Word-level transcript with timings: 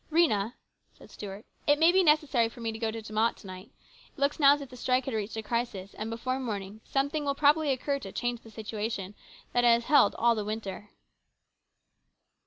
"Rhena," 0.11 0.53
said 0.95 1.11
Stuart," 1.11 1.45
it 1.67 1.77
may 1.77 1.91
be 1.91 2.01
necessary 2.01 2.49
for 2.49 2.59
me 2.59 2.71
to 2.71 2.79
go 2.79 2.89
to 2.89 3.03
De 3.03 3.13
Mott 3.13 3.37
to 3.37 3.45
night. 3.45 3.69
It 4.11 4.19
looks 4.19 4.39
now 4.39 4.55
as 4.55 4.61
if 4.61 4.69
the 4.69 4.75
strike 4.75 5.05
had 5.05 5.13
reached 5.13 5.37
a 5.37 5.43
crisis, 5.43 5.93
and 5.93 6.09
before 6.09 6.39
morning 6.39 6.81
something 6.83 7.23
will 7.23 7.35
probably 7.35 7.69
occur 7.71 7.99
to 7.99 8.11
change 8.11 8.41
the 8.41 8.49
situation 8.49 9.13
that 9.53 9.63
has 9.63 9.83
held 9.83 10.15
all 10.15 10.33
the 10.33 10.43
winter." 10.43 10.89